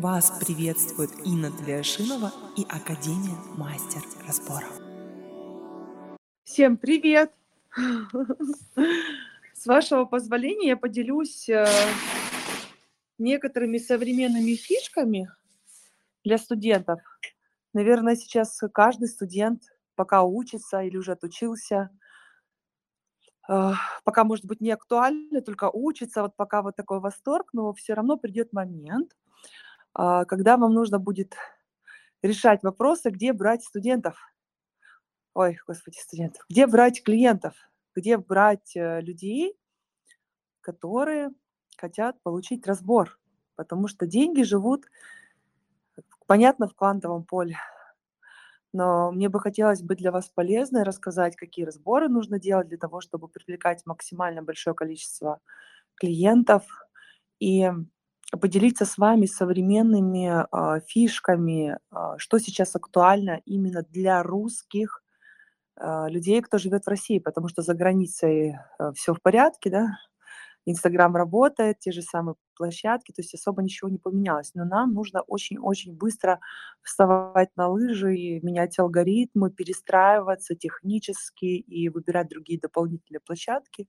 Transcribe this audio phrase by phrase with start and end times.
[0.00, 4.70] Вас приветствует Инна Тлешинова и Академия Мастер Разборов.
[6.44, 7.32] Всем привет!
[9.54, 11.66] С вашего позволения я поделюсь э,
[13.18, 15.32] некоторыми современными фишками
[16.22, 17.00] для студентов.
[17.72, 19.64] Наверное, сейчас каждый студент,
[19.96, 21.90] пока учится или уже отучился,
[23.48, 23.72] э,
[24.04, 28.16] пока, может быть, не актуально, только учится, вот пока вот такой восторг, но все равно
[28.16, 29.16] придет момент,
[29.98, 31.34] когда вам нужно будет
[32.22, 34.16] решать вопросы, где брать студентов.
[35.34, 36.44] Ой, господи, студентов.
[36.48, 37.54] Где брать клиентов,
[37.94, 39.56] где брать э, людей,
[40.60, 41.30] которые
[41.76, 43.18] хотят получить разбор.
[43.54, 44.86] Потому что деньги живут,
[46.26, 47.56] понятно, в квантовом поле.
[48.72, 53.00] Но мне бы хотелось быть для вас полезной, рассказать, какие разборы нужно делать для того,
[53.00, 55.40] чтобы привлекать максимально большое количество
[55.94, 56.64] клиентов.
[57.40, 57.70] И
[58.40, 65.02] поделиться с вами современными а, фишками, а, что сейчас актуально именно для русских
[65.76, 69.88] а, людей, кто живет в России, потому что за границей а, все в порядке, да,
[70.66, 74.52] Инстаграм работает, те же самые площадки, то есть особо ничего не поменялось.
[74.54, 76.40] Но нам нужно очень-очень быстро
[76.82, 83.88] вставать на лыжи и менять алгоритмы, перестраиваться технически и выбирать другие дополнительные площадки.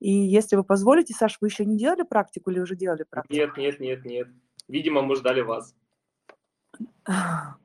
[0.00, 3.34] И если вы позволите, Саш, вы еще не делали практику или уже делали практику?
[3.34, 4.28] Нет, нет, нет, нет.
[4.68, 5.74] Видимо, мы ждали вас.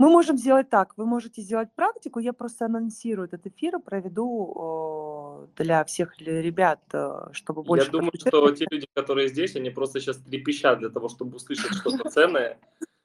[0.00, 0.94] Мы можем сделать так.
[0.96, 2.20] Вы можете сделать практику.
[2.20, 7.84] Я просто анонсирую этот эфир, проведу для всех ребят, э, чтобы больше...
[7.84, 11.74] Я думаю, что те люди, которые здесь, они просто сейчас трепещат для того, чтобы услышать
[11.74, 12.58] что-то ценное,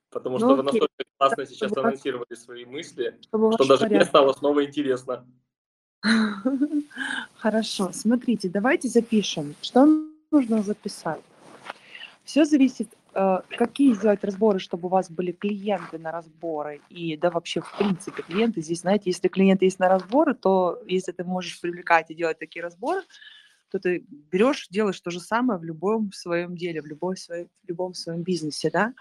[0.09, 4.63] потому что ну, вы настолько классно сейчас анонсировали свои мысли, что даже мне стало снова
[4.63, 5.27] интересно.
[7.37, 9.55] Хорошо, смотрите, давайте запишем.
[9.61, 9.87] Что
[10.31, 11.21] нужно записать?
[12.23, 17.29] Все зависит, э, какие сделать разборы, чтобы у вас были клиенты на разборы и да
[17.29, 18.61] вообще в принципе клиенты.
[18.61, 22.63] Здесь, знаете, если клиенты есть на разборы, то если ты можешь привлекать и делать такие
[22.63, 23.01] разборы,
[23.69, 27.67] то ты берешь, делаешь то же самое в любом своем деле, в, любой своей, в
[27.67, 28.93] любом своем бизнесе, да.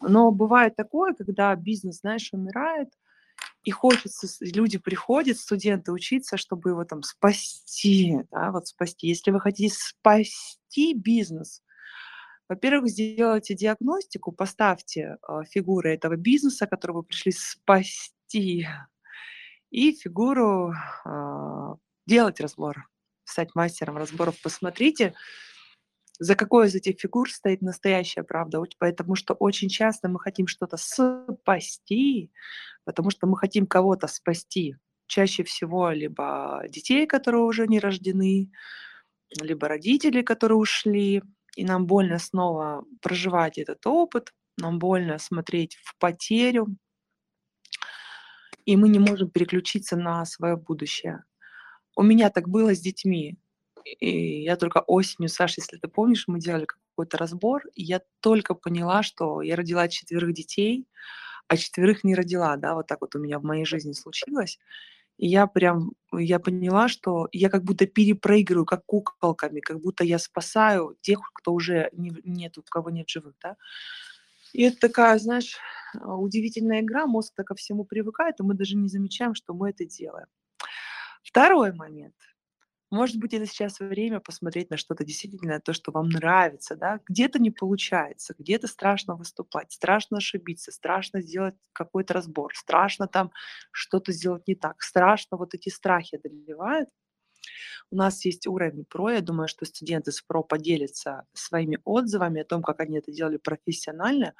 [0.00, 2.88] Но бывает такое, когда бизнес, знаешь, умирает,
[3.62, 9.08] и хочется, люди приходят, студенты учиться, чтобы его там спасти, да, вот спасти.
[9.08, 11.62] Если вы хотите спасти бизнес,
[12.48, 18.66] во-первых, сделайте диагностику, поставьте э, фигуры этого бизнеса, который вы пришли спасти,
[19.70, 20.72] и фигуру
[21.04, 21.74] э,
[22.06, 22.88] делать разбор,
[23.24, 24.34] стать мастером разборов.
[24.42, 25.14] Посмотрите,
[26.20, 28.62] за какой из этих фигур стоит настоящая правда.
[28.78, 32.30] Потому что очень часто мы хотим что-то спасти,
[32.84, 34.76] потому что мы хотим кого-то спасти.
[35.06, 38.52] Чаще всего либо детей, которые уже не рождены,
[39.40, 41.22] либо родителей, которые ушли.
[41.56, 46.76] И нам больно снова проживать этот опыт, нам больно смотреть в потерю,
[48.66, 51.24] и мы не можем переключиться на свое будущее.
[51.96, 53.38] У меня так было с детьми.
[53.84, 58.54] И я только осенью, Саша, если ты помнишь, мы делали какой-то разбор, и я только
[58.54, 60.86] поняла, что я родила четверых детей,
[61.48, 64.58] а четверых не родила, да, вот так вот у меня в моей жизни случилось.
[65.18, 70.18] И я прям, я поняла, что я как будто перепроигрываю, как куколками, как будто я
[70.18, 73.56] спасаю тех, кто уже не, нету, кого нет живых, да.
[74.52, 75.58] И это такая, знаешь,
[75.94, 79.84] удивительная игра, мозг так ко всему привыкает, и мы даже не замечаем, что мы это
[79.84, 80.26] делаем.
[81.22, 82.14] Второй момент–
[82.90, 87.00] может быть, это сейчас время посмотреть на что-то действительно, то, что вам нравится, да.
[87.08, 93.30] Где-то не получается, где-то страшно выступать, страшно ошибиться, страшно сделать какой-то разбор, страшно там
[93.72, 96.88] что-то сделать не так, страшно вот эти страхи одолевают.
[97.90, 102.44] У нас есть уровень ПРО, я думаю, что студенты с ПРО поделятся своими отзывами о
[102.44, 104.34] том, как они это делали профессионально,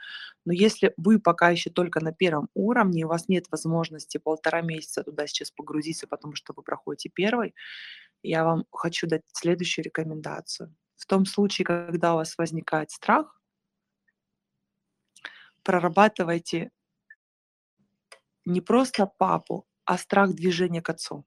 [0.45, 5.03] но если вы пока еще только на первом уровне, у вас нет возможности полтора месяца
[5.03, 7.55] туда сейчас погрузиться, потому что вы проходите первый,
[8.23, 10.75] я вам хочу дать следующую рекомендацию.
[10.97, 13.41] В том случае, когда у вас возникает страх,
[15.63, 16.71] прорабатывайте
[18.45, 21.25] не просто папу, а страх движения к отцу.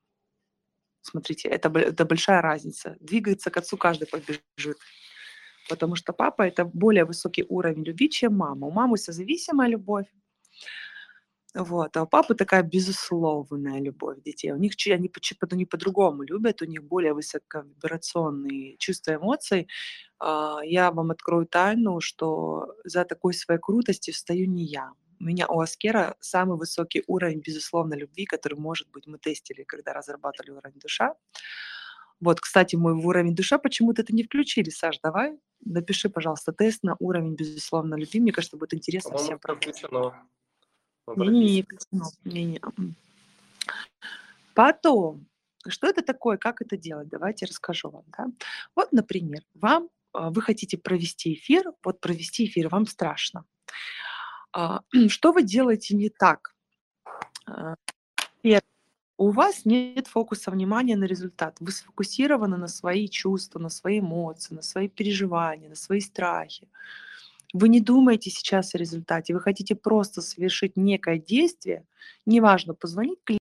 [1.01, 2.95] Смотрите, это, это большая разница.
[2.99, 4.77] Двигается к отцу каждый побежит.
[5.69, 8.67] Потому что папа– это более высокий уровень любви, чем мама.
[8.67, 10.07] У мамы созависимая любовь,
[11.55, 11.95] вот.
[11.97, 14.51] А у папы такая безусловная любовь детей.
[14.51, 15.11] У них они,
[15.51, 19.67] они по-другому любят, у них более высоковибрационные чувства эмоций.
[20.19, 24.93] А, я вам открою тайну, что за такой своей крутостью стою не я.
[25.19, 29.93] У меня у Аскера самый высокий уровень, безусловно, любви, который, может быть, мы тестили, когда
[29.93, 31.13] разрабатывали уровень душа.
[32.19, 34.69] Вот, кстати, мой уровень душа почему-то это не включили.
[34.69, 38.19] Саш, давай напиши, пожалуйста, тест на уровень, безусловно, любви.
[38.19, 39.37] Мне кажется, будет интересно всем.
[39.37, 40.13] Включено.
[41.07, 41.65] Не,
[42.23, 42.61] не, не.
[44.53, 45.25] Потом,
[45.67, 47.09] что это такое, как это делать?
[47.09, 48.03] Давайте расскажу вам.
[48.17, 48.27] Да?
[48.75, 53.45] Вот, например, вам а, вы хотите провести эфир, вот провести эфир вам страшно.
[54.53, 56.55] А, что вы делаете не так?
[57.45, 57.75] А,
[59.17, 61.55] у вас нет фокуса внимания на результат.
[61.59, 66.67] Вы сфокусированы на свои чувства, на свои эмоции, на свои переживания, на свои страхи.
[67.53, 71.85] Вы не думаете сейчас о результате, вы хотите просто совершить некое действие,
[72.25, 73.23] неважно, позвонить клиенту,